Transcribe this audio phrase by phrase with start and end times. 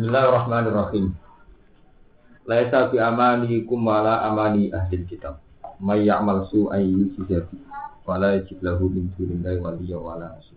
[0.00, 1.12] Bismillahirrahmanirrahim.
[2.48, 5.44] Laisa bi amanikum wala amani ahli kitab.
[5.76, 7.60] May ya'mal su'an yujzabi
[8.08, 10.56] wala yajid lahu min dunillahi waliyya wala nasir.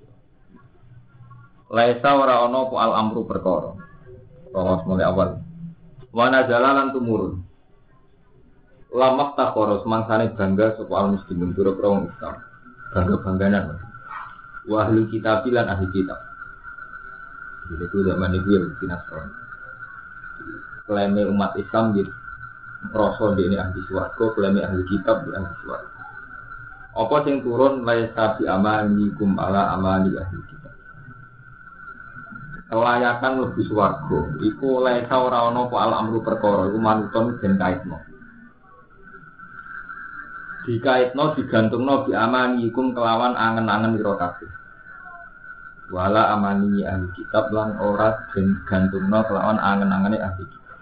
[1.68, 3.76] Laisa ora ana apa al amru perkara.
[4.48, 5.44] Terus mulai awal.
[6.16, 7.44] Wa nazalalan tumurun.
[8.96, 12.40] Lamak takoro semangsane bangga sapa al muslimin pira wong Islam.
[12.96, 13.76] Bangga-bangganan.
[14.72, 16.33] Wa ahli kitab lan ahli kitab.
[17.74, 18.62] Jadi itu zaman itu ya
[18.94, 19.34] Nasrani.
[20.86, 22.14] Klaimnya umat Islam gitu.
[22.94, 26.02] Rasul di ini ahli suarga, klaimnya ahli kitab di ahli suarga.
[26.94, 30.74] Apa sing turun laisa bi amani kum ala amani ahli kitab.
[32.70, 34.20] Kelayakan lebih suarga.
[34.44, 37.98] Iku laisa ora ana apa al amru perkara iku manuton ben kaitno.
[40.68, 44.63] Dikaitno digantungno bi amani kum kelawan angen-angen ira kabeh
[45.92, 50.80] wala amani ahli kitab lan ora den gantungno kelawan angen-angene ahli kitab.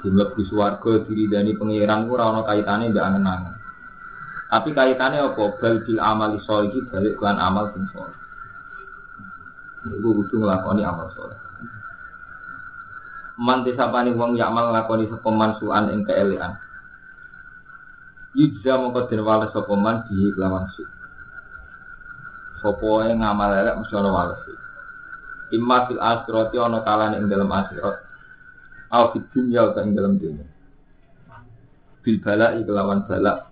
[0.00, 3.58] Dimlebu swarga diridani pangeran ora ana kaitane mbek angen-angen.
[4.48, 5.44] Tapi kaitannya apa?
[5.60, 8.16] Bal bil amali iki balik kelan amal sing soleh.
[9.92, 11.36] Iku kudu nglakoni amal soleh.
[13.38, 16.56] Man disapani wong yakmal nglakoni sapa mansuan ing keelekan.
[18.32, 20.82] Yujza mongko den wales sapa man di lawan su.
[22.58, 24.40] Sopo yang ngamal elek mesti ana wales.
[25.54, 27.96] Imma fil akhirati ana kalane ing dalam akhirat.
[28.92, 30.46] Au fid dunya ing dalam dunya.
[32.02, 33.48] Bil bala'i kelawan balak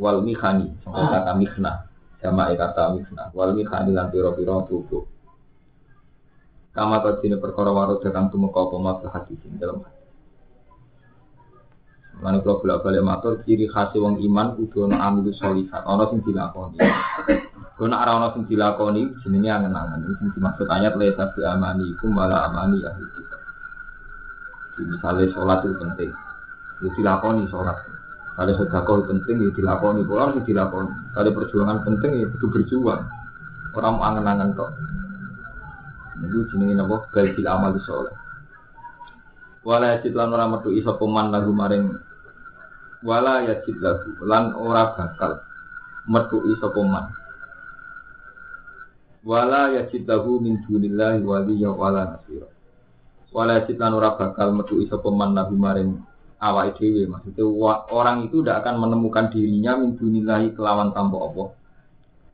[0.00, 1.86] wal sangka kata mihna
[2.18, 5.04] sama kata mihna wal mihani lan piro-piro tubuh
[6.72, 10.00] kama kodine perkara waru datang tumeka apa mas hati sing dalam hati
[12.22, 16.22] Mana kalau bolak balik matur ciri khas wong iman kudu ana amilu sholihat ana sing
[16.22, 16.78] dilakoni.
[17.80, 22.46] Nek ora ana sing dilakoni jenenge angen-angen sing dimaksud ayat la tabi amani iku malah
[22.46, 23.36] amani ahli kita.
[24.82, 26.10] Misalnya sholat itu penting,
[26.80, 27.76] itu dilakoni sholat.
[28.32, 30.92] Kalau sedekah penting ya dilakoni, kalau harus dilakoni.
[31.12, 33.02] Kalau perjuangan penting ya itu berjuang.
[33.72, 34.70] Orang mau angen-angen kok.
[36.20, 37.08] Itu jenenge napa?
[37.12, 38.14] Gail amal soleh.
[39.62, 41.94] Wala yajid lan ora metu iso peman lagu maring
[43.06, 45.38] wala yajid lagu lan ora bakal
[46.10, 47.21] metu iso peman.
[49.22, 52.50] Wala yajid lagu min dunillahi waliya wala nasira.
[53.30, 56.10] Wala yajid lan ora bakal metu iso peman lagu maring
[56.74, 57.46] dewi maksudnya
[57.94, 61.48] orang itu tidak akan menemukan dirinya min dunillahi kelawan tanpa Allah.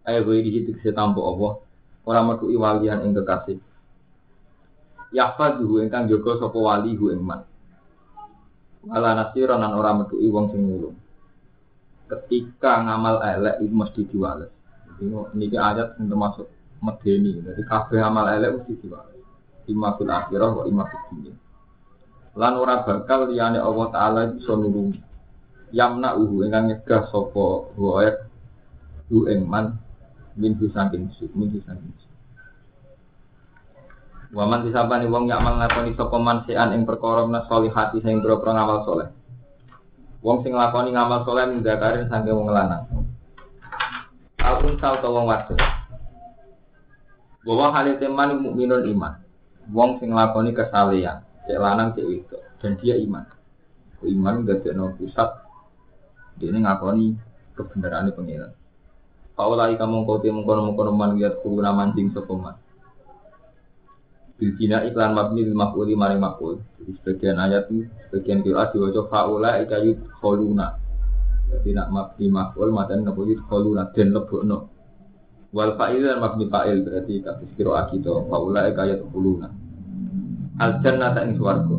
[0.09, 1.61] Ayo gue bisa tanpa Allah
[2.09, 3.61] orang metu iwalian ing kekasih.
[5.13, 7.45] Yafa duhu ingkang jogo sopo wali hu iman
[8.89, 10.97] wala nasira nan orang metu wong sing nulung
[12.09, 14.53] ketika ngamal elek itu mesti diwales.
[14.99, 19.25] Ini ayat termasuk medeni jadi kabeh amal elek mesti diwales
[19.69, 21.35] imma fil akhirah wa imma fil dunya
[22.39, 25.03] lan ora bakal liyane Allah taala bisa nulungi
[25.75, 27.47] yamna uhu ingkang nyegah sapa
[27.77, 28.11] wae
[29.11, 29.77] du ing man
[30.39, 32.09] min saking sik min saking sik
[34.29, 38.85] Waman disabani wong yak nglakoni sapa man sean ing perkara menas solihati sing boro ngamal
[38.85, 39.09] soleh.
[40.21, 42.85] Wong sing nglakoni ngamal soleh ning dakarin saking wong lanang.
[44.45, 45.57] Alun sal wong wadon.
[47.47, 49.15] Bahwa hal teman mukminun iman.
[49.69, 53.25] Wong sing nglakoni kesalehan cek lanang cek itu dan dia iman
[54.05, 55.29] iman gak ada pusat
[56.37, 57.17] dia ini ngakoni
[57.57, 58.53] kebenaran pengiran
[59.33, 62.59] Paulai kamu tiap mengkono mengkono man lihat kuruna mancing sopeman.
[64.35, 66.59] Bilkina iklan mabni lil maf'uli maring maf'ul.
[66.59, 70.75] Jadi sebagian ayat ini, sebagian kira diwajah faula ikayut kholuna.
[71.55, 74.75] Jadi nak mabni maf'ul matan nabuyut kholuna dan lebokno.
[75.49, 79.49] Wal fa'il dan mabni fa'il berarti kafis kira akito faula ikayut kholuna
[80.59, 81.79] al jannata ing swarga.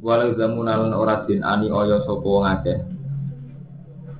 [0.00, 2.78] Walau zamunalan ora din ani oyo sapa wong akeh.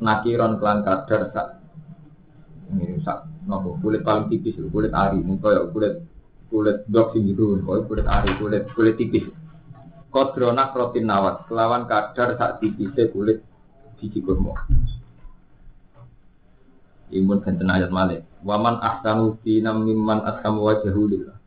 [0.00, 1.48] Nakiron kelan kadar sak
[2.72, 3.76] ini sak nopo?
[3.84, 5.20] Kulit paling tipis kulit ari.
[5.20, 6.00] Ini koyo kulit
[6.48, 9.28] kulit dok sing gitu koyo kulit ari kulit kulit tipis.
[10.08, 13.44] Kodronak rotin nawat kelawan kadar sak tipisnya kulit
[14.00, 14.56] biji kurma
[17.12, 21.40] imun benten ayat malik waman ahsanu dinam mimman askamu wajahu lillah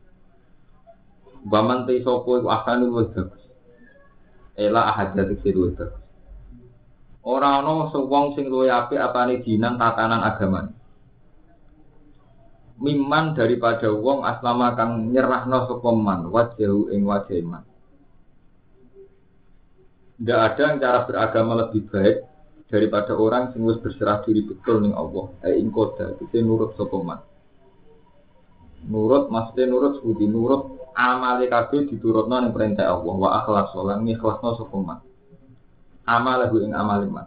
[1.44, 3.44] Baman te sopo iku ahsanu wa bagus.
[4.56, 6.04] Ela ahadza tiksiru wa bagus.
[7.24, 10.72] Ora ana wong sing luwih apik apane dinan tatanan agama.
[12.80, 17.64] Miman daripada wong aslama kang nyerahno sapa man wajahu ing wajah iman.
[20.14, 22.16] Tidak ada yang cara beragama lebih baik
[22.74, 25.30] daripada orang sing wis berserah diri betul ning Allah.
[25.46, 27.22] Eh ing koda, itu nurut sapa man.
[28.90, 34.58] Nurut maksudnya nurut sebuti nurut amale kabeh diturutno ning perintah Allah wa akhlas lan ikhlasno
[34.58, 34.98] sapa man.
[36.02, 37.26] Amale ing amale man.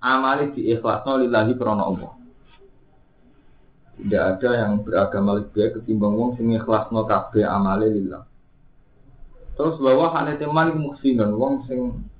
[0.00, 2.12] Amale diikhlasno lillahi krana Allah.
[4.00, 8.24] Tidak ada yang beragama lebih baik ketimbang wong sing ikhlasno kabeh amale lillah.
[9.54, 12.10] Terus bahwa hane teman muhsinun wong sing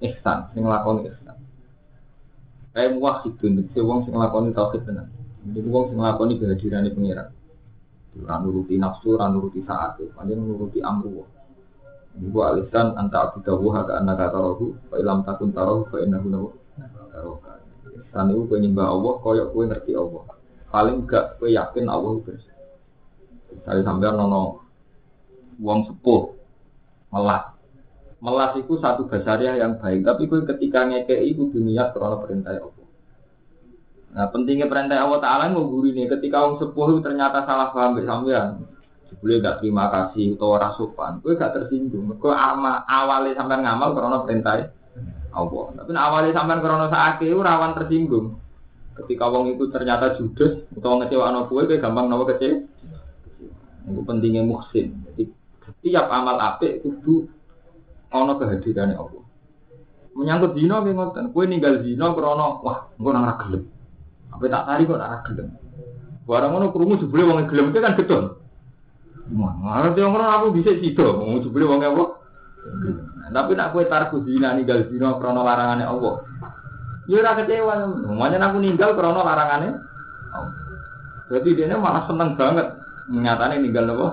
[0.00, 1.36] ihsan, sing lakoni ihsan.
[2.74, 5.08] Muwahhidun, itu wong sing lakoni tauhid tenan.
[5.46, 7.28] Jadi wong sing lakoni kehadiran pengiran.
[8.20, 11.22] Ora nuruti nafsu, ora nuruti saat, pancen nuruti amru.
[12.18, 16.46] Ibu alisan anta abidahu haka anaka tarahu, fa ilam takun tarahu fa innahu nahu
[17.14, 17.62] taroka.
[17.90, 22.32] Ihsan itu nyembah Allah, koyok kowe ngerti Allah paling gak gue yakin Allah itu
[23.66, 24.62] Saya sampai nono
[25.58, 26.30] uang sepuh
[27.10, 27.50] melas.
[28.20, 32.86] Melas itu satu basaria yang baik, tapi gue ketika ngekei itu dunia karena perintah Allah.
[34.10, 38.60] Nah pentingnya perintah Allah Taala guru ini ketika orang sepuh itu ternyata salah paham sampean,
[39.20, 42.12] boleh gak terima kasih atau rasupan, gue gak tersinggung.
[42.20, 44.54] Gue ama awalnya sampai ngamal karena perintah
[45.32, 45.66] Allah.
[45.80, 48.26] Tapi awalnya sampai karena saat itu rawan tersinggung.
[49.00, 52.68] Ketika wong itu ternyata judes atau ngecewa anak kue, kayak gampang nawa kece.
[53.88, 54.92] Itu pentingnya muhsin.
[55.08, 55.24] Jadi
[55.64, 57.24] setiap amal apik itu
[58.10, 59.22] ono kehadirannya Allah.
[60.14, 63.62] Menyangkut zina kayak ngoten, kue ninggal zina krono, wah, gue nang gelem.
[64.34, 65.48] Apa tak tari kok nang gelem.
[66.26, 68.24] Barang ngono krungu jebule wong gelem kan gedon.
[69.30, 72.04] Ngarep yo ngono aku bisa sida, wong jebule wong apa?
[73.30, 76.14] Tapi nak kue tarku zina ninggal zina krono larangannya Allah.
[77.10, 77.74] Ya ora kecewa.
[78.06, 79.72] Makanya aku ninggal karena larangannya.
[81.30, 82.66] Jadi dia malah seneng banget
[83.10, 84.08] nyatanya ninggal nopo.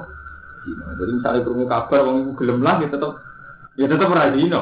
[0.97, 3.26] Jadi misalnya perlu kabar wong ibu gelem lah ya tetep
[3.77, 4.61] ya tetep ora dino.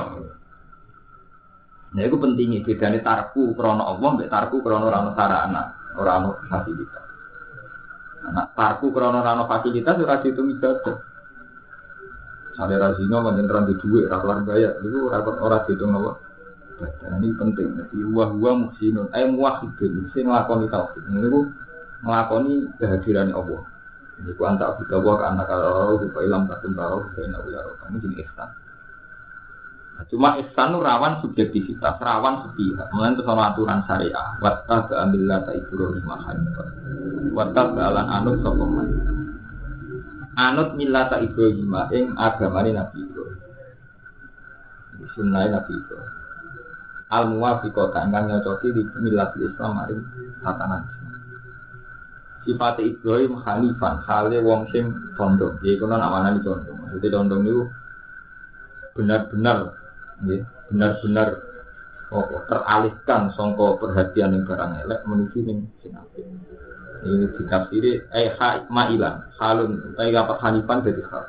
[1.96, 5.64] Nah itu pentingnya bedanya tarku krono Allah mbek tarku krono rano sarana
[5.96, 7.06] orang fasilitas.
[8.36, 10.98] Nah, tarku krono rano fasilitas ora dihitung ibadah.
[12.56, 16.12] Sale razino panjenengan di dhuwit ora kelar bayar itu ora ora dihitung apa
[16.76, 21.48] ibadah ini penting jadi wah wah muhsinun eh muwahidun sing nglakoni tauhid niku
[22.04, 23.64] nglakoni kehadiran Allah
[24.20, 28.16] niku antak kita wa karena kalau kita ilam takun tahu kita nak ya kamu jadi
[28.28, 28.50] ihsan
[30.12, 32.88] Cuma ihsan rawan subjektivitas, rawan sepihak.
[32.94, 34.28] Mulai itu sama aturan syariah.
[34.44, 36.68] Watta keambillah ta ibrahim hanifah.
[37.32, 38.88] Watta kealan anut sokoman.
[40.36, 43.40] Anut millata ibrahim ing agamane Nabi Ibrahim.
[45.16, 46.16] Sunnah Nabi Ibrahim
[47.16, 50.02] al muwafiqata ingkang di milat Islam maring
[50.42, 50.84] tatanan
[52.46, 55.58] Sifat Ibrahim Hanifan, hale wong sing condong.
[55.66, 56.06] Ya iku nang
[56.38, 56.78] di condong.
[56.78, 57.66] Maksudnya condong itu
[58.94, 59.74] benar-benar
[60.22, 61.28] benar-benar
[62.16, 66.26] oh, teralihkan songko perhatian yang barang elek menuju ning sing apik.
[67.06, 71.24] Ini ditafsiri eh ha ma'ilan, halun, tapi apa Hanifan jadi hal.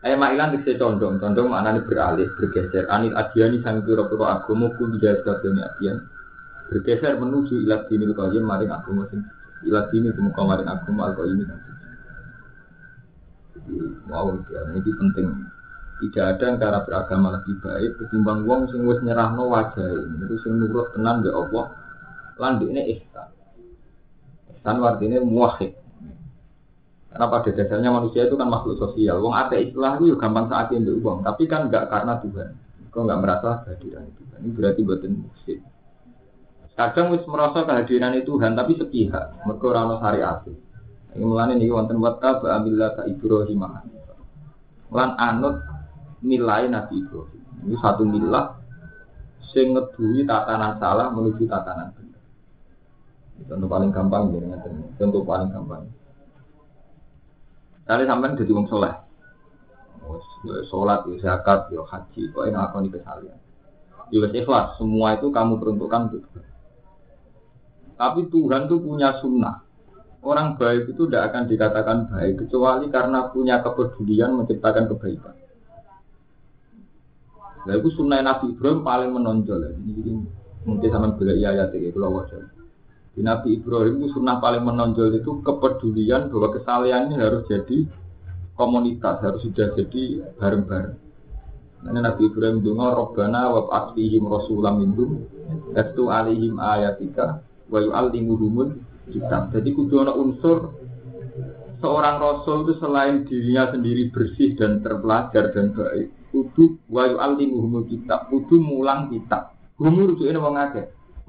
[0.00, 2.88] Eh ma'ilan bisa condong, condong maknanya beralih, bergeser.
[2.88, 5.96] Anil adiani sang piro-piro agama ku tidak sebabnya adian.
[6.72, 9.04] Bergeser menuju ilat dini qayyim maring agama
[9.66, 11.60] ilat dini kemuka maring agama al ini kan.
[13.52, 13.74] Jadi
[14.08, 14.32] wow,
[14.72, 15.28] ini penting.
[16.00, 20.24] Tidak ada cara beragama lebih baik ketimbang wong sing wis nyerahno ini.
[20.24, 21.76] Itu sing nurut tenan ya Allah.
[22.40, 23.28] Lan ini ihsan.
[24.56, 25.76] Ihsan artinya muwahhid.
[27.10, 29.18] Karena pada dasarnya manusia itu kan makhluk sosial.
[29.20, 32.48] Wong ada istilah itu gampang saat ini uang, tapi kan enggak karena Tuhan.
[32.94, 34.38] Kau enggak merasa kehadiran Tuhan.
[34.46, 35.58] Ini berarti buatan musik.
[36.78, 39.26] Kadang wis merasa kehadiran itu Tuhan, tapi sepihak.
[39.42, 40.38] Mereka orang syariat.
[41.10, 43.66] Ini mulanya nih wonten wata ba'amillah ka Ibrahim
[44.90, 45.58] Lan anut
[46.20, 47.42] nilai Nabi Ibrahim.
[47.68, 48.56] Ini satu milah
[49.52, 52.22] sing ngedui tatanan salah menuju tatanan benar.
[53.48, 54.56] Contoh paling gampang ya,
[55.00, 55.82] contoh paling gampang.
[57.88, 58.94] Kali sampean jadi wong soleh.
[60.70, 63.38] Sholat, ya zakat, ya haji, kok ini ngakoni kesalian.
[64.10, 66.24] Ya ikhlas, semua itu kamu peruntukkan untuk.
[67.94, 69.62] Tapi Tuhan itu punya sunnah.
[70.20, 75.39] Orang baik itu tidak akan dikatakan baik kecuali karena punya kepedulian menciptakan kebaikan.
[77.68, 79.76] Nah itu sunnah Nabi Ibrahim paling menonjol.
[79.76, 80.12] Ini
[80.64, 82.24] mungkin sama bila iya ya itu loh
[83.10, 87.84] di Nabi Ibrahim itu sunnah paling menonjol itu kepedulian bahwa kesalahan ini harus jadi
[88.54, 90.96] komunitas, harus sudah jadi bareng-bareng.
[91.80, 95.24] Nah, Nabi Ibrahim itu Robbana wa asfihim rasulam minhum
[95.72, 97.40] Estu alihim ayatika
[97.72, 98.78] wa yu'allimuhumul
[99.10, 99.50] kitab.
[99.50, 100.76] Jadi kudu ada unsur
[101.80, 108.30] seorang rasul itu selain dirinya sendiri bersih dan terpelajar dan baik, kudu wa yu'allimuhumul kitab,
[108.30, 109.54] kudu mulang kitab.
[109.76, 110.56] Humur itu ini wong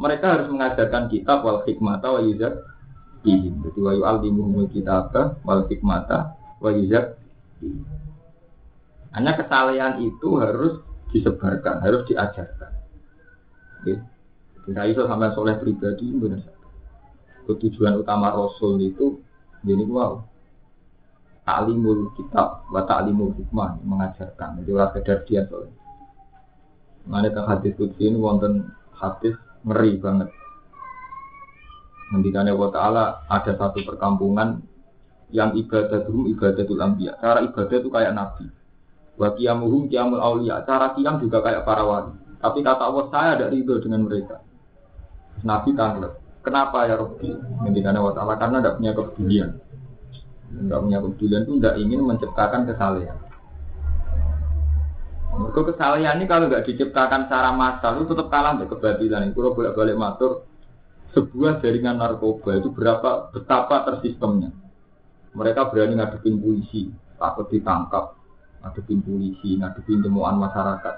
[0.01, 3.53] mereka harus mengajarkan kitab wal hikmata wa ihim.
[3.61, 5.13] Jadi wa yu'allimuhumul kitab
[5.45, 6.69] wal hikmata wa
[9.11, 10.81] Hanya kesalahan itu harus
[11.11, 12.71] disebarkan, harus diajarkan.
[13.83, 13.97] Ya.
[14.61, 16.53] Tidak iso sampai soleh pribadi Indonesia.
[17.49, 19.19] Ketujuan utama Rasul itu
[19.65, 20.30] jadi wow.
[21.41, 24.61] Ta'limul kitab wa ta'limul hikmah mengajarkan.
[24.61, 25.73] Jadi orang sekedar dia soleh.
[27.09, 29.33] Mengenai tentang hadis kudsi ini wonten hadis
[29.65, 30.29] ngeri banget.
[32.13, 34.61] Ngendikane Allah Ta'ala ada satu perkampungan
[35.31, 37.17] yang ibadah dulu ibadatul anbiya.
[37.17, 38.45] Cara ibadah itu kayak nabi.
[39.17, 40.61] Wa qiyamuhum qiyamul auliya.
[40.67, 42.13] Cara qiyam juga kayak para wali.
[42.37, 44.43] Tapi kata Allah saya ada ridho dengan mereka.
[45.41, 46.13] Nabi tanglet.
[46.41, 47.29] Kenapa ya Rabbi?
[47.65, 49.49] Ngendikane Allah Ta'ala karena tidak punya kepedulian.
[50.51, 53.17] Tidak punya kepedulian itu tidak ingin menciptakan kesalahan.
[55.31, 59.31] Mereka kesalahan ini kalau nggak diciptakan secara massal itu tetap kalah dengan kebatilan.
[59.31, 60.31] Itu bolak balik matur
[61.11, 64.51] sebuah jaringan narkoba itu berapa betapa tersistemnya.
[65.31, 68.15] Mereka berani ngadepin polisi, takut ditangkap,
[68.59, 70.95] ngadepin polisi, ngadepin temuan masyarakat.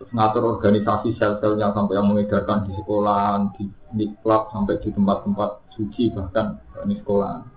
[0.00, 5.50] Terus ngatur organisasi sel-selnya sampai yang mengedarkan di sekolah, di, di klub, sampai di tempat-tempat
[5.76, 6.56] suci bahkan
[6.88, 7.53] di sekolah.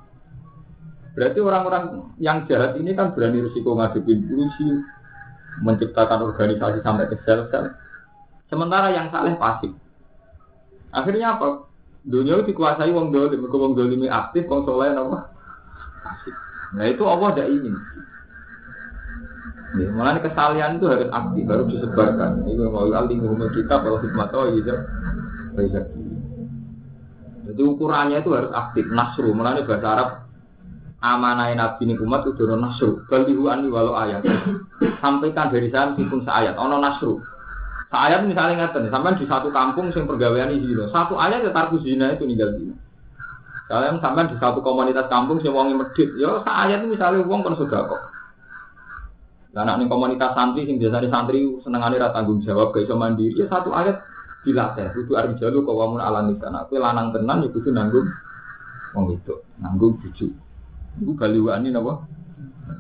[1.18, 4.70] Berarti orang-orang yang jahat ini kan berani risiko ngadepin polisi,
[5.66, 7.74] menciptakan organisasi sampai ke sel-sel.
[8.54, 9.74] Sementara yang saleh pasif.
[10.94, 11.66] Akhirnya apa?
[12.06, 15.34] Dunia itu dikuasai wong dolim, mereka wong dolim aktif, wong soleh apa?
[16.06, 16.38] Pasif.
[16.78, 17.76] Nah itu Allah tidak ingin.
[19.82, 22.46] Ya, malah kesalahan itu harus aktif, harus disebarkan.
[22.46, 24.74] Ini mau alim hukum kita kalau hikmah tahu gitu.
[25.58, 25.82] Bisa.
[27.50, 29.34] Jadi ukurannya itu harus aktif, nasru.
[29.34, 30.10] Malah bahasa Arab
[31.02, 33.06] amanai nabi ini umat itu dono nasru.
[33.06, 34.26] Balihu ani walau ayat.
[35.04, 37.22] Sampaikan dari saya meskipun seayat ono nasru.
[37.94, 41.80] Seayat misalnya ngeten sampai di satu kampung sing pergawean ini zina satu ayat ya tarku
[41.86, 42.76] zina itu ninggal zina.
[43.68, 48.02] Kalian sampai di satu komunitas kampung sing wongi medit yo seayat misalnya kan sudah kok.
[49.54, 53.46] Dan nih komunitas santri sing di santri senengane ra tanggung jawab gak iso mandiri ya
[53.48, 54.02] satu ayat
[54.42, 54.92] dilatih.
[54.98, 58.10] Kudu arep jalu wamun ala nisana kowe lanang tenan ya kudu nanggung
[58.96, 60.32] wong itu nanggung bujuk
[60.98, 61.94] itu baliwani apa?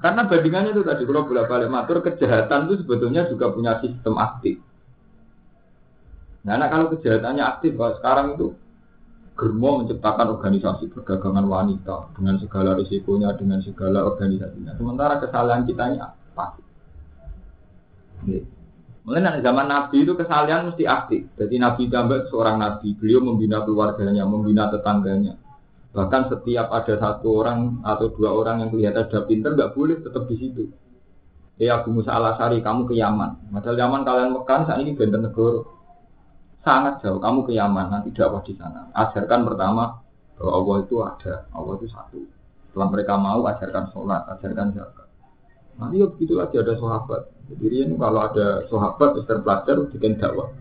[0.03, 4.59] Karena bandingannya itu tadi kalau bolak balik matur kejahatan itu sebetulnya juga punya sistem aktif.
[6.47, 8.47] Nah, kalau kejahatannya aktif, kalau sekarang itu
[9.37, 14.73] Germo menciptakan organisasi perdagangan wanita dengan segala risikonya, dengan segala organisasinya.
[14.81, 15.97] Sementara kesalahan kita ini
[16.33, 16.65] pasif.
[19.05, 21.29] Mulai zaman Nabi itu kesalahan mesti aktif.
[21.37, 25.37] Jadi Nabi tambah seorang Nabi, beliau membina keluarganya, membina tetangganya.
[25.97, 30.29] Bahkan setiap ada satu orang atau dua orang yang kelihatan sudah pinter, nggak boleh tetap
[30.29, 30.69] di situ.
[31.57, 33.49] Ya Abu Musa al kamu ke Yaman.
[33.49, 35.65] Padahal Yaman kalian Mekan saat ini benten negara.
[36.61, 38.93] Sangat jauh, kamu ke Yaman, nanti dakwah di sana.
[38.93, 39.97] Ajarkan pertama
[40.37, 42.21] bahwa Allah itu ada, Allah itu satu.
[42.69, 45.07] Setelah mereka mau, ajarkan sholat, ajarkan zakat.
[45.81, 47.21] Nanti ya begitu lagi ada sahabat.
[47.49, 50.53] Jadi ini kalau ada sahabat, terpelajar, bikin dakwah.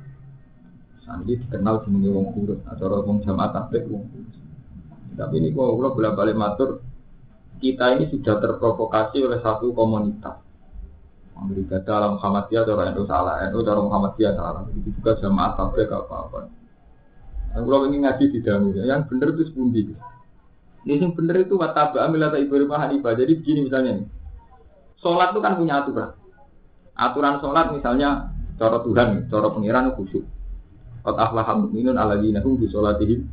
[1.04, 4.45] Ini dikenal sebagai wong kurus, atau wong jamaah tablik wong kurus.
[5.16, 6.85] Tapi ini kalau kalau bolak balik matur,
[7.56, 10.44] kita ini sudah terprovokasi oleh satu komunitas.
[11.37, 14.64] Amerika dalam Muhammadiyah atau NU salah, NU dalam Muhammadiyah salah.
[14.73, 16.49] Itu juga jamaah tabligh apa-apa.
[17.52, 19.80] Yang kalau ingin ngaji di dalam yang benar itu sepundi.
[20.87, 23.12] Ini yang benar itu wataba amilata ibu hanifah.
[23.16, 24.06] Jadi begini misalnya nih,
[25.00, 26.11] sholat itu kan punya aturan.
[26.96, 30.25] Aturan sholat misalnya cara Tuhan, cara pengiran khusyuk.
[31.04, 33.28] Qad aflaha mu'minun alladzina hum bi sholatihim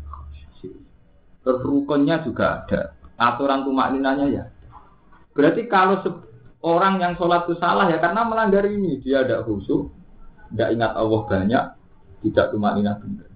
[1.43, 2.95] Terus rukunnya juga ada.
[3.19, 4.43] Aturan tumak ninanya ya.
[5.35, 5.99] Berarti kalau
[6.63, 9.03] orang yang sholat itu salah ya karena melanggar ini.
[9.03, 9.91] Dia ada khusyuk,
[10.55, 11.63] tidak ingat Allah banyak,
[12.23, 13.27] tidak tumak ninah benar.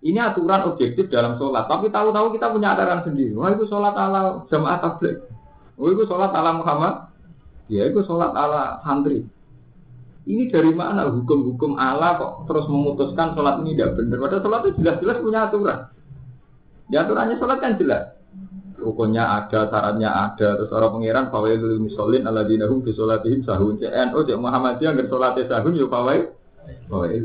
[0.00, 1.68] Ini aturan objektif dalam sholat.
[1.68, 3.36] Tapi tahu-tahu kita punya aturan sendiri.
[3.36, 5.20] Wah itu sholat ala jamaah tabligh.
[5.76, 6.94] Wah itu sholat ala Muhammad.
[7.68, 9.28] Ya itu sholat ala santri.
[10.24, 14.16] Ini dari mana hukum-hukum Allah kok terus memutuskan sholat ini tidak benar?
[14.24, 15.80] Padahal sholat itu jelas-jelas punya aturan.
[16.90, 18.18] Ya aturannya sholat kan jelas.
[18.80, 20.58] Rukunnya ada, syaratnya ada.
[20.58, 23.78] Terus orang pengiran fawailul misolin ala dinahum bi sholatihim sahun.
[23.78, 26.24] CNO cek Muhammadiyah nggak sholatnya sahun ya fawail.
[26.90, 27.24] Fawail.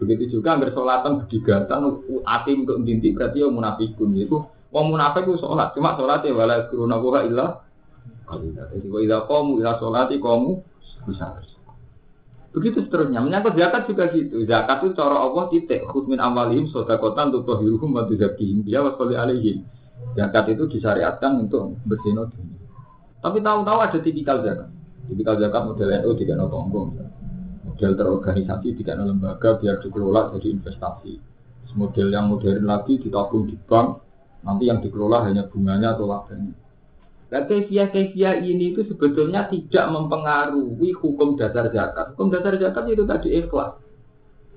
[0.00, 1.80] Begitu juga nggak sholatan berdigatan
[2.24, 4.40] ati untuk dinti berarti ya munafikun itu.
[4.70, 7.58] Wong munafik itu sholat, cuma sholatnya wala kuruna buha illa.
[8.30, 10.62] Jadi wa idza qamu ila sholati qamu
[11.10, 11.42] bisa.
[12.50, 13.22] Begitu seterusnya.
[13.22, 14.42] Menyangkut zakat juga gitu.
[14.42, 15.86] Zakat itu cara Allah titik.
[15.86, 18.66] Khudmin amalihim sodakotan untuk tohiruhum wa tuzakihim.
[18.66, 19.62] Dia wasoli alihim.
[20.18, 22.26] Zakat itu disyariatkan untuk bersino
[23.20, 24.66] Tapi tahu-tahu ada tipikal zakat.
[25.06, 26.90] Tipikal zakat model NU tidak no tonggong.
[27.70, 31.14] Model terorganisasi tidak no lembaga biar dikelola jadi investasi.
[31.70, 34.02] Model yang modern lagi ditabung di bank.
[34.42, 36.50] Nanti yang dikelola hanya bunganya atau labanya.
[37.30, 42.18] Nah, kefiah-kefiah ini itu sebetulnya tidak mempengaruhi hukum dasar zakat.
[42.18, 43.78] Hukum dasar zakat itu tadi ikhlas.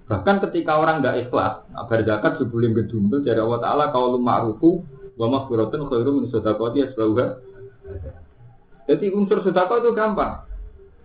[0.10, 4.82] Bahkan ketika orang tidak ikhlas, agar zakat sebelum gedung dari Allah Ta'ala kalau ma'rufu
[5.22, 7.25] wa maghfiratun khairu min sedekati asbauha.
[8.89, 10.42] Jadi unsur sedekah itu gampang.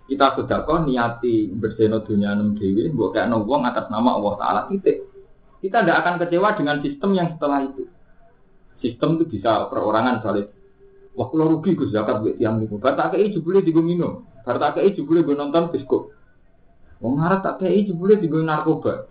[0.08, 5.04] Kita sedekah niati berseno dunia enam dewi, buat kayak wong atas nama Allah Ta'ala titik.
[5.60, 7.84] Kita tidak akan kecewa dengan sistem yang setelah itu.
[8.80, 10.48] Sistem itu bisa perorangan misalnya
[11.18, 12.78] Wah, kalau rugi gue zakat buat tiang itu.
[12.78, 14.22] Kata kei jebule digo minum.
[14.46, 16.14] Kata kei jebule gue nonton biskop.
[17.02, 19.10] Wong harap tak kei jebule digo narkoba.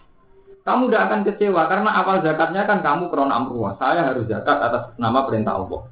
[0.64, 3.76] Kamu tidak akan kecewa karena awal zakatnya kan kamu krono amruah.
[3.76, 5.84] Saya harus zakat atas nama perintah Allah.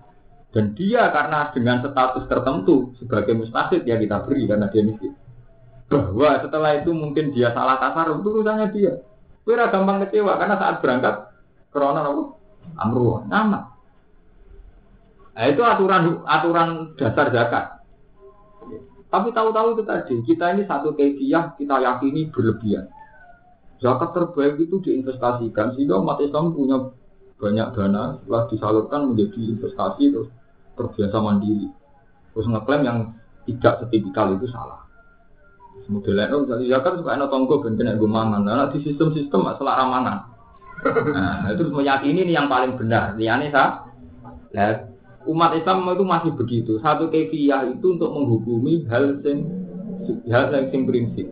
[0.55, 5.11] Dan dia karena dengan status tertentu sebagai mustahid ya kita beri karena dia miskin.
[5.91, 9.03] Bahwa setelah itu mungkin dia salah kasar itu urusannya dia.
[9.43, 11.27] Kira gampang kecewa karena saat berangkat
[11.75, 12.23] krono apa?
[12.79, 13.27] Amruah.
[13.27, 13.74] Nama.
[15.35, 17.65] Nah, itu aturan aturan dasar zakat.
[19.11, 22.87] Tapi tahu-tahu itu tadi, kita ini satu kefiah kita yakini berlebihan.
[23.83, 26.87] Zakat terbaik itu diinvestasikan sehingga umat Islam punya
[27.35, 30.31] banyak dana setelah disalurkan menjadi investasi terus
[30.79, 31.67] terbiasa mandiri.
[32.31, 32.97] Terus ngeklaim yang
[33.43, 34.87] tidak setipikal itu salah.
[35.85, 38.41] Modelnya itu misalnya zakat suka enak tonggo ben gue mangan.
[38.41, 40.17] Nah, di sistem-sistem masalah ramangan.
[41.13, 43.13] Nah, itu meyakini ini yang paling benar.
[43.19, 43.85] Liane sah.
[44.55, 44.94] Nah,
[45.25, 46.71] umat Islam itu masih begitu.
[46.81, 49.39] Satu kefiah itu untuk menghukumi hal yang
[50.29, 51.27] hal sing prinsip.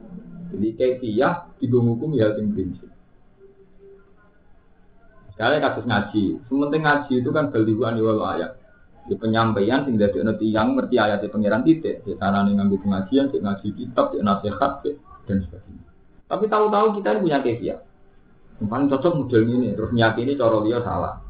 [0.53, 2.89] Jadi kefiah dihukumi hal yang prinsip.
[5.33, 8.53] Sekali kasus ngaji, sementing ngaji itu kan balihuan wal ayat.
[9.09, 13.33] Di penyampaian sing dadi ana tiyang ngerti ayat di pangeran titik, di carane nganggo pengajian,
[13.33, 14.85] di ngaji kitab, di nasihat
[15.25, 15.89] dan sebagainya.
[16.29, 17.79] Tapi tahu-tahu kita punya kefiah.
[18.63, 21.22] Paling cocok model ini, terus nyakini cara dia salah.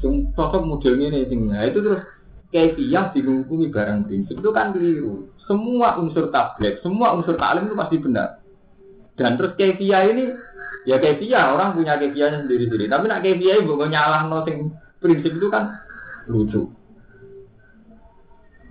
[0.00, 2.02] Sing cocok model ini sing nah itu terus
[2.50, 5.28] kefiah dihukumi barang prinsip itu kan keliru.
[5.44, 8.40] Semua unsur tablet, semua unsur taklim itu pasti benar.
[9.14, 10.32] Dan terus kefiah ini
[10.88, 12.88] ya kefiah orang punya kefiahnya sendiri-sendiri.
[12.88, 15.76] Tapi nak kefiah ibu nyalah no sing prinsip itu kan
[16.26, 16.64] lucu.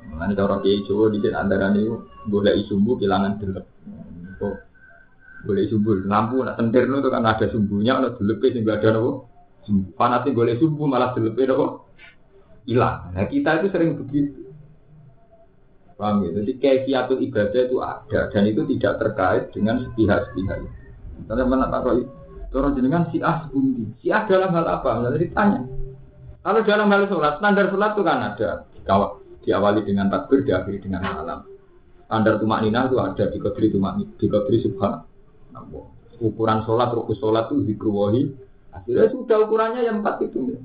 [0.10, 1.86] Mana cara kiai Jawa di antara ini
[2.26, 3.66] boleh isumbu kehilangan delep.
[5.40, 9.29] Boleh sumbu lampu nak sentir itu kan ada sumbunya, ada delepnya sehingga ada nopo
[9.96, 11.90] Panasnya boleh subuh malah dilepe kok
[12.66, 13.14] hilang.
[13.14, 14.50] Nah kita itu sering begitu.
[16.00, 16.32] Paham ya?
[16.40, 20.60] Jadi kefiatul ibadah itu ada dan itu tidak terkait dengan sepihak-sepihak.
[21.20, 22.08] Misalnya mana tak tahu
[22.50, 23.94] Orang jenengan si ah sebundi.
[24.02, 24.90] Si ah dalam hal apa?
[24.98, 25.62] Misalnya ditanya.
[26.42, 28.50] Kalau dalam hal sholat, standar sholat itu kan ada.
[29.46, 31.46] Diawali dengan takbir, diakhiri dengan salam.
[32.10, 35.06] Standar tumak nina itu ada di kodri tumak di kodri subhan.
[36.18, 40.54] Ukuran sholat, rukus sholat itu dikruwahi Akhirnya sudah ukurannya yang empat itu.
[40.54, 40.60] Ya.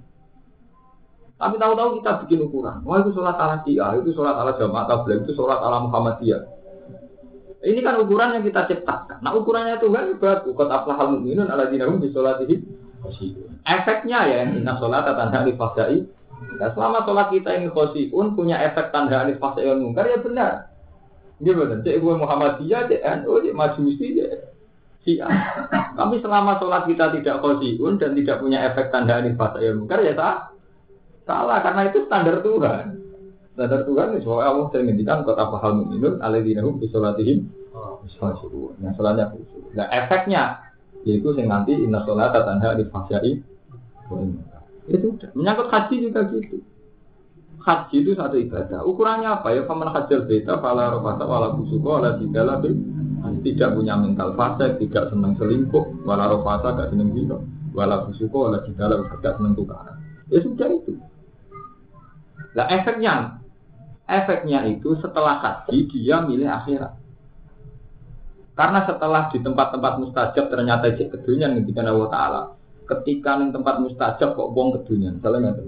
[1.34, 2.84] Tapi tahu-tahu kita bikin ukuran.
[2.86, 6.42] Wah itu sholat ala Syiah, itu sholat ala Jamaah Tabligh, itu sholat ala Muhammadiyah.
[7.64, 9.24] Ini kan ukuran yang kita ciptakan.
[9.24, 10.52] Nah ukurannya itu kan bagus.
[10.52, 12.60] Kot aflahal mu'minun ala dinahum di sholatihim.
[13.64, 16.04] Efeknya ya, inna sholat tanda alif fasai.
[16.60, 20.70] Nah, selama sholat kita ini khosiun punya efek tanda alif fasai mungkar ya benar.
[21.42, 21.82] Ini benar.
[21.82, 24.53] Cek gue Muhammadiyah, cek NU, cek Majusi, cek
[25.04, 25.30] Syiah.
[25.94, 30.00] Tapi selama sholat kita tidak khosiun dan tidak punya efek tanda ini fasa yang mungkar
[30.00, 30.56] ya tak
[31.28, 32.84] salah karena itu standar Tuhan.
[33.54, 37.46] Standar Tuhan itu bahwa Allah sering ngendikan kota pahal mu'minun aladinahum bisolatihim
[38.82, 39.70] yang sholatnya khusyuk.
[39.76, 40.72] Nah efeknya
[41.04, 43.38] yaitu yang nanti inna sholat tanda di fasai
[44.84, 45.30] itu udah.
[45.32, 46.60] Menyangkut haji juga gitu.
[47.64, 48.84] Haji itu satu ibadah.
[48.84, 49.64] Ukurannya apa ya?
[49.64, 52.60] Faman hajar beta, fala rofata, wala busuko, wala jidala,
[53.40, 57.40] tidak punya mental fase, tidak senang selingkuh, wala rofasa gak senang zina,
[57.72, 59.96] wala fusuko, wala jidala, gak senang tukaran.
[60.28, 60.92] Ya sudah itu.
[62.52, 63.40] Nah efeknya,
[64.04, 66.92] efeknya itu setelah haji dia milih akhirat.
[68.54, 72.42] Karena setelah di tempat-tempat mustajab ternyata cek kedunian ketika Allah Ta'ala.
[72.86, 75.18] Ketika di tempat mustajab kok buang kedunian.
[75.18, 75.58] Nggak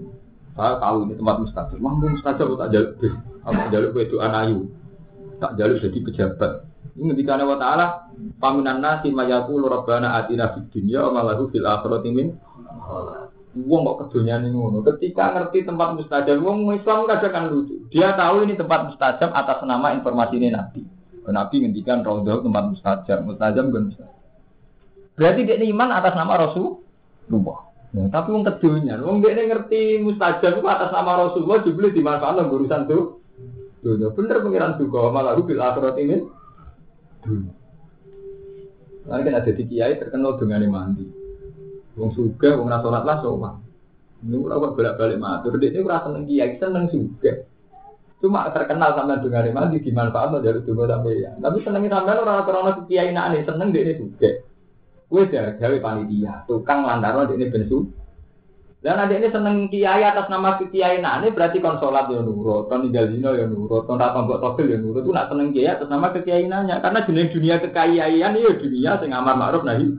[0.57, 1.77] saya tahu ini tempat mustajab.
[1.85, 2.91] Wah, mustajab tak jaluk,
[3.45, 4.59] tak jaluk itu anayu,
[5.37, 6.53] tak jaluk jadi pejabat.
[6.95, 7.87] Ini ketika Allah Ta'ala
[8.37, 12.37] Paminan nasi mayaku rabbana atina fid dunya wa malahu fil akhirati min
[13.57, 14.85] Wong kok kedunya ini ngono.
[14.85, 17.89] Ketika ngerti tempat mustajab, wong Islam kadang kan lucu.
[17.89, 20.85] Dia tahu ini tempat mustajab atas nama informasi ini Nabi.
[21.25, 24.21] Nabi ngendikan raudhah tempat mustajab, mustajab bukan mustajab.
[25.17, 27.59] Berarti dia iman atas nama Rasulullah.
[27.97, 32.45] Nah, tapi wong kedunya, wong dia ngerti mustajab itu atas nama Rasulullah dibeli di mana
[32.45, 33.25] urusan tuh.
[33.81, 36.17] Dunia bener pengiran juga malah bil akhirat ini
[39.07, 41.07] Nanti kan ada di kiai terkenal dengan mandi.
[41.97, 43.55] Wong suga, wong rasa lah.
[44.27, 45.61] Ini ora kok bolak-balik matur.
[45.61, 47.33] Dia ora seneng kiai, seneng suga.
[48.17, 51.31] Cuma terkenal sama dengar mati dimanfaat dari dulu sampai ya.
[51.37, 54.41] Tapi senengnya sampai orang orang kiai nane seneng dia juga.
[55.07, 57.87] Kue dah gawe panitia, tukang lantaran dia bensu.
[58.87, 63.11] Dan ada ini seneng kiai atas nama kiai nane berarti konsolat ya nurut, kon tinggal
[63.11, 65.03] dino ya nurut, kon rata buat togel ya nurut.
[65.03, 69.11] Itu nak seneng kiai atas nama kiai nanya karena jenis dunia kekayaan ya dunia sing
[69.11, 69.91] amar ma'ruf nahi.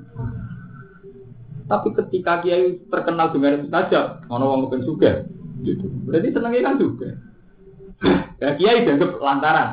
[1.67, 5.11] Tapi ketika kiai terkenal dengan itu saja, ono wong kepen juga.
[5.67, 5.83] Gitu.
[6.07, 7.09] Berarti senengnya kan juga.
[8.39, 9.69] Ya kiai dianggap lantaran.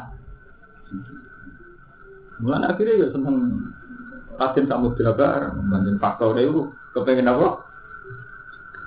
[2.42, 3.62] Mulai akhirnya ya seneng
[4.40, 7.63] Raden Samudra bareng, banyak faktor itu kepengen apa?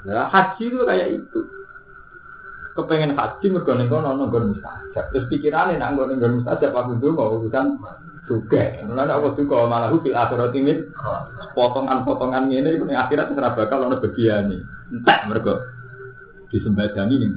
[0.08, 1.40] Ya, haji itu kayak itu.
[2.80, 5.06] Kepengen haji mergo ning kono nggon mustajab.
[5.12, 7.76] Terus pikirannya nak nggon nggon mustajab aku dulu mau urusan
[8.24, 8.64] juga.
[8.88, 10.74] Mulane aku juga malah fil akhirat ini
[11.52, 14.58] potongan-potongan ini itu ning akhirat ora bakal ono bagiane.
[14.96, 15.60] Entek mergo
[16.54, 17.32] disembadani ning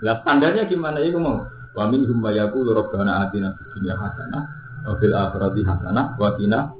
[0.00, 1.44] Lah standarnya gimana ya mau?
[1.76, 4.42] Wa min hum yaqulu rabbana atina fid dunya hasanah
[4.88, 6.72] wa fil akhirati hasanah wa qina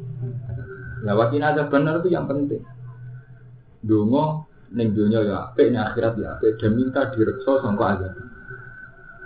[1.01, 2.61] Nah, wakina ada benar itu yang penting.
[3.81, 8.13] Dungo neng dunia ya apik, neng akhirat ya apik, dan minta direkso sangka azab.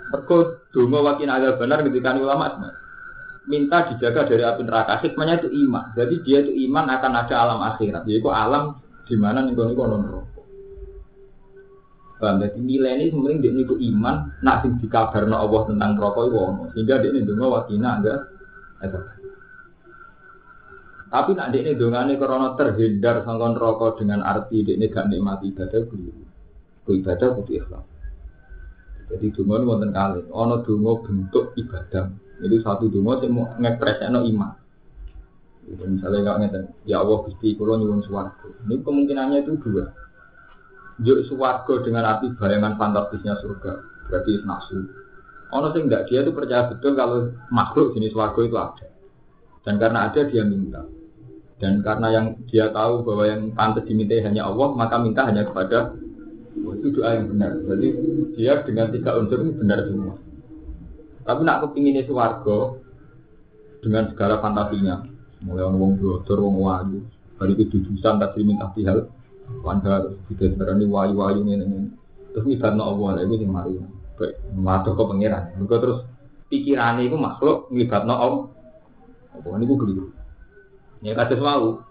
[0.09, 0.37] Mergo
[0.69, 2.75] dungo wakina ada benar ketika ulama
[3.45, 5.01] minta dijaga dari api neraka.
[5.01, 5.93] Hikmahnya itu iman.
[5.93, 8.03] Jadi dia itu iman akan ada alam akhirat.
[8.09, 10.41] Yaitu alam di mana nih kono kono neraka.
[12.15, 12.41] Paham?
[12.41, 16.37] Jadi nilai ini sebenarnya dia itu iman, nak sing dikabarno Allah tentang rokok itu
[16.73, 18.13] Sehingga dia ini dungo wakina ada
[18.81, 19.14] ada.
[21.15, 26.11] Tapi nak ini dongane karena terhindar sangkon rokok dengan arti ini gak nikmati ibadah dulu.
[26.91, 27.85] Ibadah butuh ikhlas.
[29.07, 30.27] Jadi dungo ini wonten kali.
[30.27, 32.11] Ono dungo bentuk ibadah.
[32.43, 34.51] Jadi satu dungo saya mau ngepreseno iman.
[35.71, 38.51] Jadi misalnya nggak ngeten, ya Allah gusti kulo nyuwun suwargo.
[38.67, 39.87] Ini kemungkinannya itu dua.
[40.99, 43.71] Juk suwargo dengan arti bayangan fantastisnya surga.
[44.11, 44.83] Berarti nafsu.
[45.55, 48.91] Ono sih enggak dia itu percaya betul kalau makhluk jenis suwargo itu ada.
[49.63, 50.83] Dan karena ada dia minta.
[51.55, 55.95] Dan karena yang dia tahu bahwa yang pantas diminta hanya Allah, maka minta hanya kepada.
[56.55, 57.51] Itu doa yang benar.
[57.67, 57.87] Jadi
[58.35, 60.15] dia dengan tiga unsur ini benar semua.
[61.25, 62.77] Tapi nak kepingin itu warga
[63.81, 65.03] dengan segala fantasinya,
[65.41, 66.99] mulai wong blodor, wong wayu,
[67.41, 69.09] hari itu jujusan tak minta hal,
[69.61, 71.89] wanda tidak sebenarnya wayu-wayu ini ini.
[72.33, 73.73] Terus ngibatno Allah, itu yang mari.
[74.55, 75.43] Matur ke pangeran.
[75.59, 75.99] Mereka terus
[76.51, 78.43] pikirannya itu makhluk ngibatno Allah.
[79.43, 80.03] Oh, ini gue keliru.
[81.05, 81.85] Ya kados mau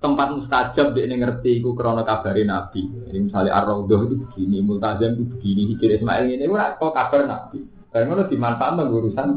[0.00, 2.88] tempat mustajab dia ngerti iku krana kabari Nabi.
[3.04, 7.60] Jadi misalnya Ar-Raudhah itu begini, Multazam itu begini, Hijir Ismail ini ora kok kabar Nabi.
[7.92, 9.28] Karena itu dimanfaatkan urusan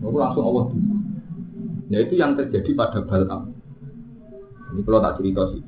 [0.00, 0.96] Lalu langsung Allah dulu.
[1.92, 3.52] Ya itu yang terjadi pada Balam.
[4.72, 5.60] Ini kalau tak cerita sih.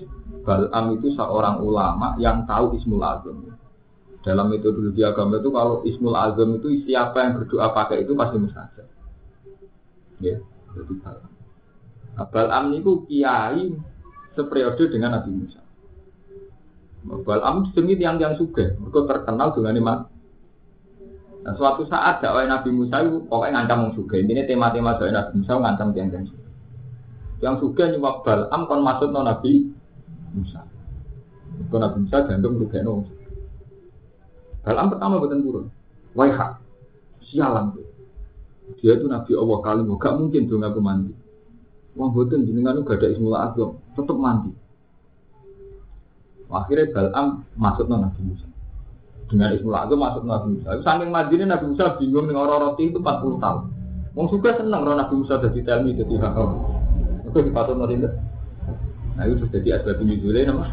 [0.43, 3.53] Balam itu seorang ulama yang tahu Ismul Azam.
[4.23, 8.87] Dalam metodologi agama itu kalau Ismul Azam itu siapa yang berdoa pakai itu pasti mustajab.
[10.23, 10.39] Ya,
[10.73, 11.32] jadi Balam.
[12.17, 13.73] Abal Am itu kiai
[14.37, 15.61] seperiode dengan Nabi Musa.
[17.09, 19.99] Abal Am demi tiang-tiang suge, mereka terkenal dengan iman.
[21.43, 24.17] Nah, suatu saat dakwah Nabi Musa itu pokoknya ngancam orang suge.
[24.23, 26.49] Ini tema-tema dakwah Nabi Musa ngancam tiang-tiang suge.
[27.43, 29.73] Yang suge nyuwak Am kon masuk no Nabi
[30.37, 30.63] Musa.
[31.69, 33.09] Kalau Nabi Musa gantung juga no.
[34.63, 35.67] Am pertama betul turun.
[36.13, 36.61] Waiha,
[37.25, 37.89] sialan tuh.
[38.79, 41.13] Dia itu Nabi Allah kali gak mungkin dong aku mandi.
[41.93, 44.49] Wah boten jenengan gak ada ismul azam, tetap mandi.
[46.53, 48.47] Akhirnya Balam masuk ke Nabi Musa.
[49.29, 50.81] Dengan ismul azam masuk Nabi Musa.
[50.81, 53.63] Saking ini Nabi Musa bingung dengan orang roti itu 40 tahun.
[54.13, 56.51] Wong suka seneng orang Nabi Musa jadi telmi jadi hakam.
[57.29, 57.97] Itu dipatut nanti
[59.13, 60.67] Nah itu jadi asbab nuzulnya nama.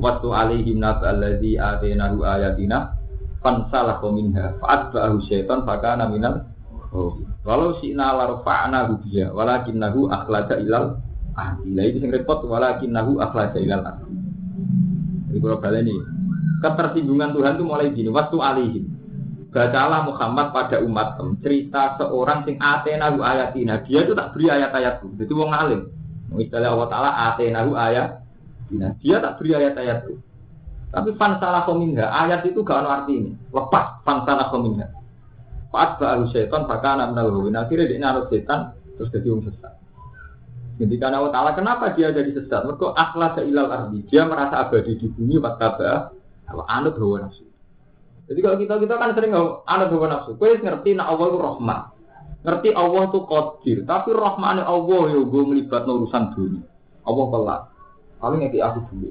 [0.00, 2.96] Waktu alaihim naba alladzi atenahu ayatina
[3.44, 6.48] fansalah minha fa'atba'ahu syaitan fakana minal
[6.88, 7.20] Oh.
[7.48, 11.00] Walau si nalar fa'na hubiya, walakin nahu akhlaja ilal
[11.32, 11.72] ahli.
[11.72, 14.12] Lah itu yang repot, walakin nahu akhlaja ilal ahli.
[15.32, 15.96] Jadi kalau balik ini,
[16.60, 18.84] ketersinggungan Tuhan itu mulai gini, waktu alihim.
[19.48, 23.80] Bacalah Muhammad pada umat cerita seorang sing atenahu ayatina.
[23.80, 25.16] Dia itu tak beri ayat-ayatku.
[25.16, 25.88] Jadi wong alim.
[26.28, 28.28] Misalnya Allah Ta'ala atenahu ayat.
[29.00, 30.20] Dia tak beri ayat-ayatku.
[30.92, 33.32] Tapi fansalah kominha, ayat itu gak ada ini.
[33.48, 34.84] Lepas fansalah kominha.
[35.68, 37.56] Fat baru setan anak minal gawin.
[37.56, 39.74] Akhirnya dia naruh setan terus jadi orang sesat.
[40.78, 42.64] Ketika Allah Ta'ala kenapa dia jadi sesat?
[42.64, 44.00] Mereka akhlak ilal ardi.
[44.08, 45.36] Dia merasa abadi di bumi
[46.48, 47.44] kalau anut hawa nafsu.
[48.28, 50.40] Jadi kalau kita kita kan sering anut hawa nafsu.
[50.40, 51.82] Kue ngerti nak Allah itu rahmat.
[52.48, 53.78] Ngerti Allah itu qadir.
[53.84, 56.64] Tapi rahmatnya Allah ya gue melibat urusan dunia.
[57.04, 57.60] Allah pelak.
[58.24, 59.10] Paling ngerti aku dulu.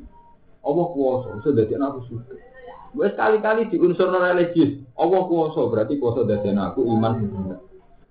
[0.65, 1.30] Allah kuasa.
[1.46, 2.46] Sudah jadi aku suka.
[2.95, 4.84] Gue sekali-kali di unsur religius.
[4.95, 7.13] Allah kuasa berarti kuasa dari aku iman.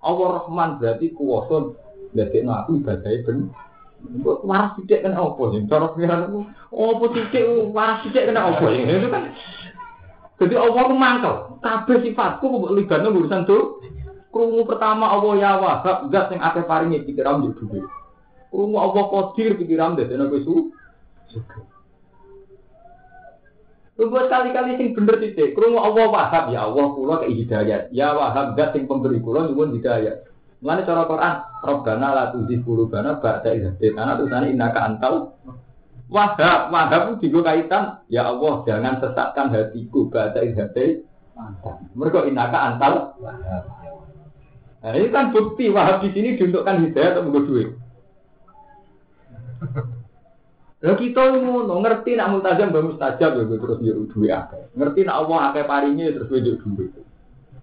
[0.05, 1.77] Allah Rahman berarti kuasa
[2.13, 3.49] dari aku ibadah bener.
[4.07, 5.61] Gue waras tidak kena apa sih?
[5.67, 8.83] Cara pikiran aku, apa tidak waras kena apa sih?
[8.85, 9.25] Itu kan.
[10.37, 11.35] Jadi Allah aku mangkel.
[11.65, 13.81] Kabeh sifatku kok libatnya urusan tuh.
[14.29, 17.81] Krungu pertama Allah ya wahab, enggak sing akeh paringi pikiran yo duwe.
[18.53, 20.77] Krungu Allah qadir pikiran dadi nek su.
[23.97, 25.57] Lu buat kali-kali sing bener titik.
[25.57, 27.89] Krungu Allah wahab ya Allah kula ke hidayat.
[27.97, 30.29] Ya wahab zat sing pemberi kula nyuwun hidayat.
[30.61, 35.15] Mulane cara Quran, Rabbana la tuzigh qulubana ba'da idh hadaytana tulisane innaka antal
[36.13, 36.69] wahab.
[36.73, 41.73] Wahab itu kaitan ya Allah jangan sesatkan hatiku ba'da idh hadaytana.
[41.97, 43.17] Mergo innaka antal.
[44.87, 47.69] Nah, ini kan bukti wahab di sini diuntukkan hidayah atau menggo duit.
[50.85, 54.77] Lah kita ngono ngerti nak multazam mbak mustajab ya terus yo duwe akeh.
[54.77, 56.85] Ngerti nak Allah akeh paringi terus yo duwe.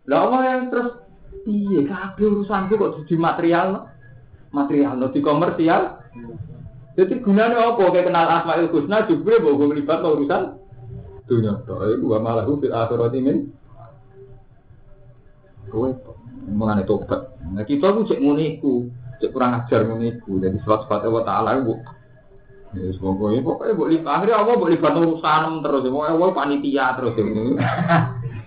[0.10, 0.89] Lah Allah yang terus
[1.45, 3.86] piye kabeh urusanku kok di material
[4.49, 6.02] material no komersial.
[6.93, 10.62] Jadi gunanya apa kayak kenal Asmaul Husna juga bawa melibat urusan
[11.26, 11.62] dunia.
[11.65, 13.49] Itu wa malahu fil akhirati min.
[15.73, 15.89] Kowe
[16.49, 17.34] mengenai tobat.
[17.49, 18.86] Nah kita pun cek muniku,
[19.17, 20.38] cek kurang ajar muniku.
[20.38, 21.73] Jadi sifat-sifat Allah Taala itu
[22.73, 27.53] Ya, ini pokoknya boleh akhirnya Allah boleh bantu urusan terus, mau Allah panitia terus ini.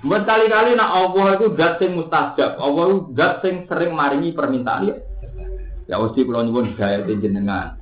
[0.02, 4.90] Buat kali-kali nak Allah itu zat sing mustajab, Allah itu zat sing sering maringi permintaan
[4.90, 4.94] ya.
[5.86, 7.78] Ya mesti kula nyuwun hidayah jenengan.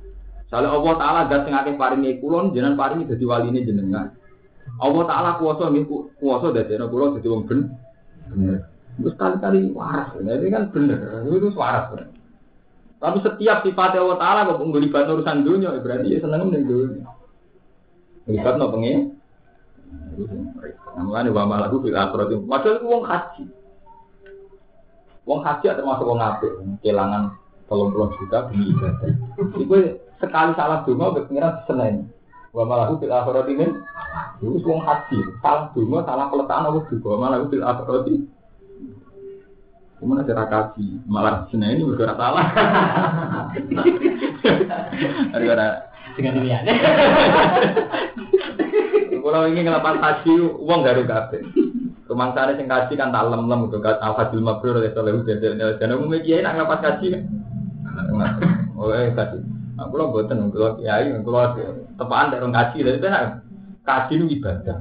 [0.53, 4.13] Soalnya Allah Taala zat sing akeh paringi kulon jenengan paringi dadi waline jenengan.
[4.77, 5.85] Allah Taala kuasa nggih
[6.21, 7.59] kuasa dadi kula dadi wong ben.
[8.29, 8.69] Bener.
[8.95, 12.14] Terus kali-kali waras, ini kan bener, itu waras bener.
[13.05, 17.05] Tapi setiap sifat Allah Ta'ala kok melibat urusan dunia, berarti ya seneng nih dunia.
[18.25, 19.21] Melibat no pengen.
[20.97, 22.33] Namanya wa malaku fil akhirat.
[22.49, 23.43] Padahal itu wong haji.
[25.29, 26.49] Wong haji termasuk wong apik,
[26.81, 27.37] kelangan
[27.69, 29.09] tolong puluh juta demi ibadah.
[29.53, 29.77] Itu
[30.17, 32.09] sekali salah dungo pengiran seneng.
[32.57, 33.69] Wa malaku fil akhirat ini.
[34.41, 37.07] Itu wong haji, salah dungo, salah peletakan apa juga.
[37.13, 38.33] Wa malaku fil akhirat ini.
[39.95, 42.47] Kemudian ada kaji, malah sini ini bergerak salah.
[45.31, 45.67] Gara-gara
[46.19, 46.63] dengan dilihat.
[49.25, 51.41] Kalau ingin ngelapan haji, uang garu kafe.
[52.05, 55.97] Rumah sana sing kaji kan tak lem-lem untuk kat alfadil mabrur oleh soleh ujian dan
[55.97, 57.23] umumnya kiai nak ngelapan kaji kan.
[58.77, 59.41] Oh eh kaji.
[59.75, 61.57] Aku lo buatan, kalau kiai, kalau
[61.97, 63.41] tepaan dari kaji, jadi kan
[63.81, 64.77] kaji itu ibadah.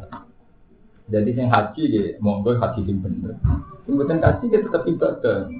[1.09, 3.40] Jadi sing haji ya, monggo haji sing bener.
[3.85, 5.53] Bukan kaji dia tetap ibadah.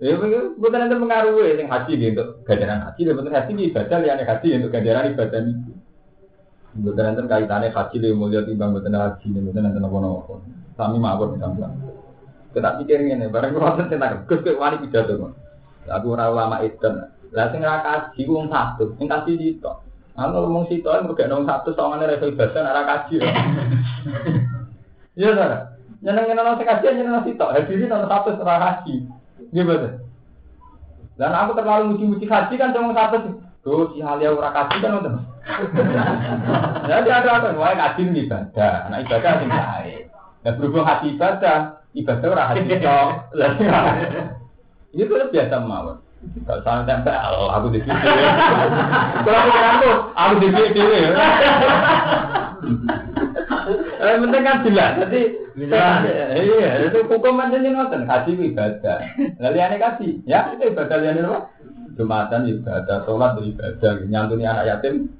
[0.00, 0.16] Ya,
[0.56, 4.72] bukan nanti mengaruhi yang haji gitu, ganjaran haji, dan betul haji ibadah, yang haji untuk
[4.72, 5.72] ganjaran ibadah itu.
[6.80, 10.34] Bukan nanti kaitannya haji lebih mulia timbang bukan haji, bukan nanti nopo nopo.
[10.80, 11.68] Sami mawar misalnya.
[12.56, 15.36] Kita pikirin ini, barang kalau nak gus ke wali pidato.
[15.84, 17.12] Aku ora ulama ikan.
[17.36, 19.72] Lah sing ra kaji wong satu, sing kaji itu.
[20.16, 23.16] Kalau ngomong situ, mereka ngomong satu, soalnya revo ibadah, ora kaji.
[25.18, 25.79] Iya, saudara.
[26.00, 27.52] Nyeneng nyeneng nasi kajian nyeneng nasi tok.
[27.52, 29.04] Hadiri nonton satu setelah haji.
[29.52, 30.00] Gimana?
[31.20, 33.36] Dan aku terlalu muji-muji haji kan cuma satu.
[33.60, 35.20] Tuh si Halia ora kaji kan nonton.
[36.88, 37.52] Jadi ada apa?
[37.52, 38.88] Wah kaji ini ibadah.
[38.88, 40.08] Nah ibadah sing baik.
[40.40, 43.08] Dan berhubung haji ibadah, ibadah ora haji tok.
[44.96, 46.00] Ini tuh biasa mawon.
[46.20, 47.96] Kalau sana tempel, aku di sini.
[49.24, 51.00] Kalau aku aku di sini.
[54.00, 54.92] Eh, penting kan jelas.
[54.96, 55.22] Jadi
[55.60, 58.08] iya, itu hukum aja nih nonton.
[58.08, 58.98] Kaji ibadah.
[59.36, 61.52] Lalu aneh kaji, ya itu ibadah liane apa?
[62.00, 65.12] Jumatan ibadah, sholat ibadah, nyantuni anak yatim.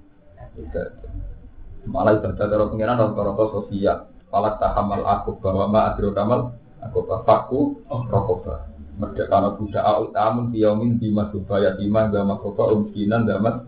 [1.85, 4.09] Malah ibadah kalau pengiran rata-rata sosial.
[4.33, 8.65] Falak tahamal aku bahwa ma adro kamal aku bapakku rokoba.
[8.97, 13.65] Merdeka budak au tamun tiyomin di masubaya timah gama kopa umkinan damat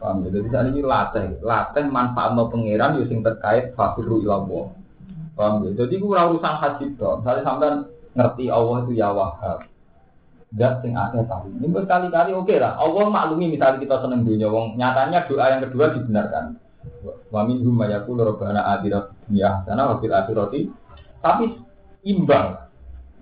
[0.00, 0.28] Paham ya?
[0.32, 4.72] Jadi saat ini latih, latih manfaat no pangeran yo sing terkait fakiru ilallah.
[5.36, 5.84] Paham ya?
[5.84, 7.20] Jadi gue urusan haji dong.
[7.20, 7.74] Misalnya sampean
[8.16, 9.68] ngerti Allah itu ya wahab.
[10.50, 11.52] Dan sing akeh tahu.
[11.62, 12.80] Ini berkali-kali oke lah.
[12.80, 14.48] Allah maklumi misalnya kita seneng dunia.
[14.48, 16.58] Wong nyatanya doa yang kedua dibenarkan.
[17.30, 20.60] Wa minhum mayakul rabbana atina dunya hasanah wa fil akhirati.
[21.20, 21.44] Tapi
[22.08, 22.56] imbang.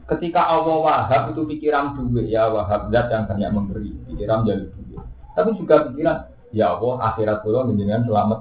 [0.09, 3.93] Ketika Allah wahab itu pikiran duit ya wahab zat yang banyak memberi.
[4.09, 5.05] Pikiran jadi duit.
[5.37, 8.41] Tapi juga pikiran ya Allah akhirat kula menjenengan selamat.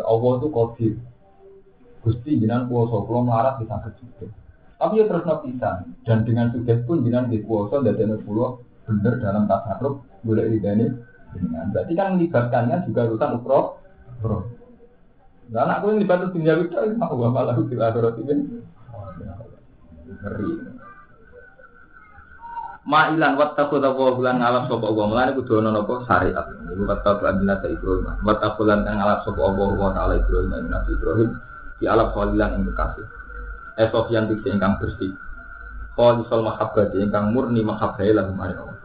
[0.00, 0.94] Allah itu kodir.
[2.00, 4.26] Gusti jenengan kuasa kula melarat bisa kejude.
[4.80, 8.46] Tapi ya terus nabisan dan dengan sudah pun jenengan di kuasa dan jenengan kula
[8.88, 10.86] bener dalam tasarruf boleh ridane
[11.36, 11.68] jenengan.
[11.74, 13.60] Berarti kan melibatkannya juga urusan ukro.
[14.20, 14.38] Ukro.
[15.50, 18.34] Lah anakku yang dibantu dunia itu mau wa malah di akhirat ini.
[20.10, 20.79] Ngeri.
[22.90, 26.46] Ma'ilan wattakhudha wa bulan ngalap sapa Allah mulane kudu ana napa syariat.
[26.74, 28.18] Iku wattakhudha binata Ibrahim.
[28.26, 31.30] Wattakhudha kang ngalap sapa Allah wa taala Ibrahim ing Nabi Ibrahim
[31.78, 33.06] di alam khalilan ing kekasih.
[33.78, 35.14] Esof yang ingkang bersih.
[35.94, 38.79] Khalisal mahabbati ingkang murni mahabbahe lahum maring Allah.